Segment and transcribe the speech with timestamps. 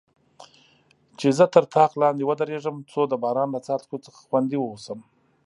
[1.19, 4.99] چې زه تر طاق لاندې ودریږم، څو د باران له څاڅکو څخه خوندي واوسم.